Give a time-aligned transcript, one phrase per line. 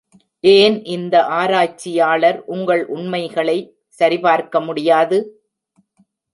[0.43, 3.57] ஏன் இந்த ஆராய்ச்சியாளர் உங்கள் உண்மைகளை
[3.99, 5.19] சரிபார்க்க முடியாது?